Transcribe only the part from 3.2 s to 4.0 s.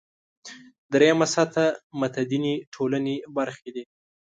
برخې دي.